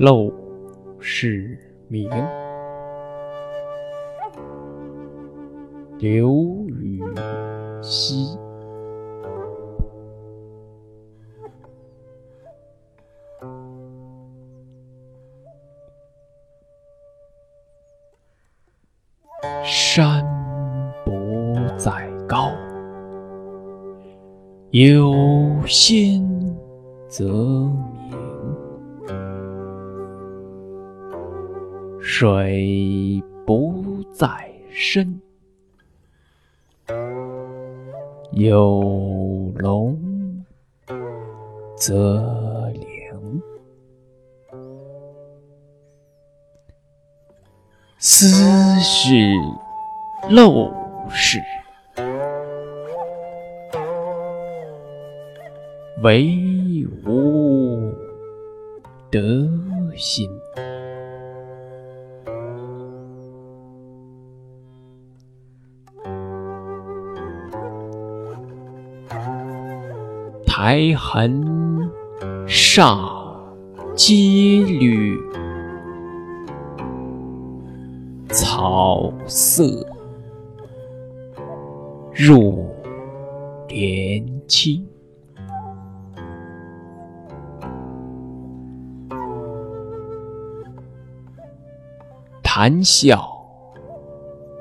[0.00, 0.32] 陋
[0.98, 2.08] 室铭，
[5.98, 7.02] 刘禹
[7.82, 8.34] 锡。
[19.62, 20.24] 山
[21.04, 21.12] 不
[21.76, 22.52] 在高，
[24.70, 25.12] 有
[25.66, 26.26] 仙
[27.06, 27.99] 则名；
[32.20, 35.22] 水不在深，
[38.32, 39.98] 有龙
[41.78, 43.42] 则灵。
[47.96, 48.26] 斯
[48.80, 49.14] 是
[50.28, 50.70] 陋
[51.08, 51.40] 室，
[56.02, 57.90] 惟吾
[59.10, 59.48] 德
[59.96, 60.28] 馨。
[70.62, 71.90] 苔痕
[72.46, 73.00] 上
[73.96, 75.18] 阶绿。
[78.28, 79.64] 草色
[82.12, 82.68] 入
[83.68, 84.86] 帘青，
[92.42, 93.26] 谈笑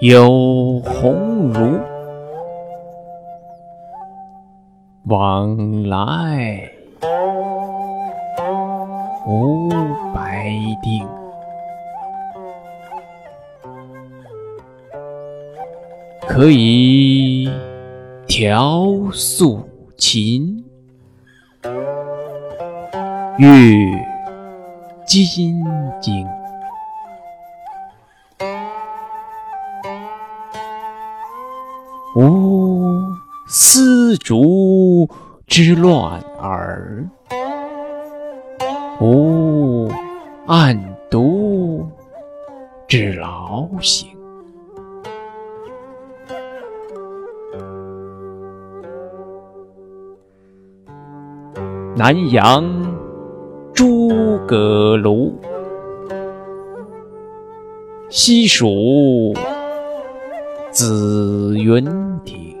[0.00, 1.80] 有鸿儒，
[5.08, 6.68] 往来
[9.24, 9.68] 无
[10.12, 11.06] 白丁。
[16.26, 17.48] 可以
[18.26, 19.60] 调素
[19.96, 20.64] 琴，
[23.38, 23.48] 阅
[25.06, 25.62] 金
[26.00, 26.26] 经。
[32.16, 32.55] 无
[33.58, 35.08] 丝竹
[35.46, 37.08] 之乱耳，
[39.00, 39.90] 无
[40.46, 40.78] 案
[41.10, 41.82] 牍
[42.86, 44.10] 之劳形。
[51.96, 52.62] 南阳
[53.72, 54.10] 诸
[54.46, 55.32] 葛庐，
[58.10, 59.32] 西蜀
[60.70, 61.82] 子云
[62.22, 62.54] 亭。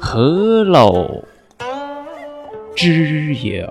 [0.00, 1.22] 何陋
[2.74, 3.68] 之有？”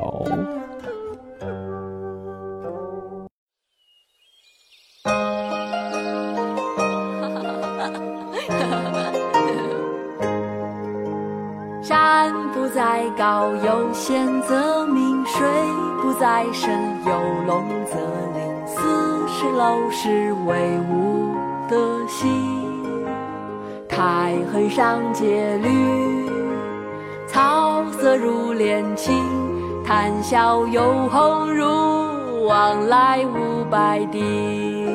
[11.82, 15.42] 山不在高，有仙则名；水
[16.04, 16.72] 不在深，
[17.08, 17.12] 有
[17.48, 17.96] 龙则
[18.38, 18.51] 灵。
[18.76, 21.36] 斯是陋室，惟吾
[21.70, 22.30] 德馨。
[23.88, 26.30] 苔痕上阶绿，
[27.28, 29.14] 草色入帘青。
[29.84, 34.88] 谈笑有鸿儒，往来无白丁。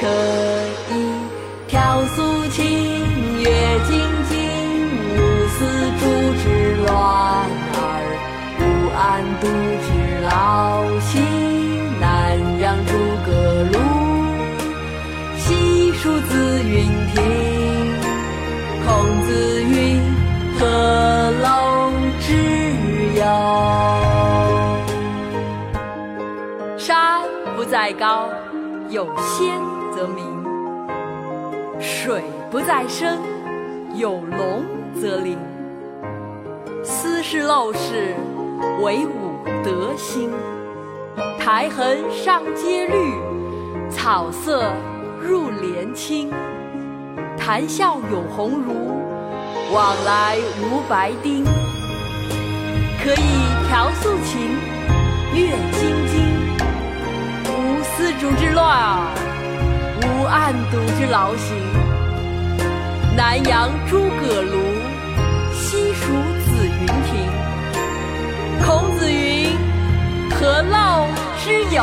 [0.00, 0.06] 可
[0.90, 1.12] 以
[1.68, 2.66] 调素琴，
[16.72, 16.78] 云
[17.14, 17.22] 亭。
[18.82, 20.00] 孔子云：
[20.58, 20.64] 何
[21.44, 22.32] 陋之
[23.14, 23.22] 有？
[26.78, 27.20] 山
[27.54, 28.30] 不在高，
[28.88, 29.60] 有仙
[29.94, 30.24] 则名；
[31.78, 33.18] 水不在深，
[33.94, 34.64] 有龙
[34.98, 35.38] 则灵。
[36.82, 38.16] 斯是陋室，
[38.80, 40.30] 惟吾德馨。
[41.38, 43.14] 苔痕上阶绿，
[43.90, 44.72] 草色
[45.22, 46.30] 入帘青。
[47.38, 49.02] 谈笑有鸿儒，
[49.72, 51.44] 往来无白丁。
[53.02, 54.56] 可以调素琴，
[55.34, 56.14] 阅金经。
[57.48, 59.14] 无丝竹之乱耳，
[60.02, 61.56] 无案牍之劳形。
[63.16, 64.56] 南阳诸葛庐，
[65.52, 66.12] 西蜀
[66.44, 67.10] 子云亭。
[68.64, 69.56] 孔子云
[70.30, 71.06] ：“何陋
[71.44, 71.82] 之有？”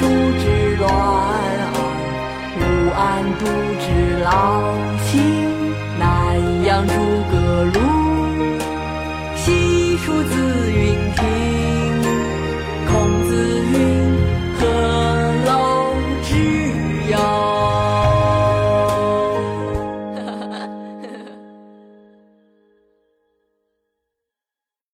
[0.00, 0.06] 竹
[0.38, 0.88] 之乱
[2.56, 2.60] 无
[2.96, 3.42] 案牍
[3.78, 3.86] 之
[4.24, 4.28] 劳
[5.04, 5.10] 心。
[5.98, 6.94] 南阳诸
[7.30, 7.99] 葛庐，